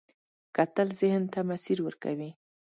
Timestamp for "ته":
1.33-1.39